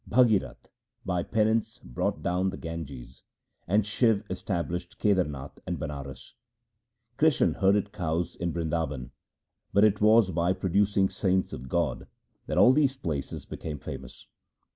[0.09, 0.57] Bhagirath
[1.03, 3.21] 1 by penance brought down the Ganges,
[3.67, 6.33] and Shiv established Kedarnath 2 and Banaras;
[7.19, 9.11] Krishan herded cows in Bindraban;
[9.71, 12.07] but it was by pro ducing saints of God
[12.47, 14.25] that all these places became famous.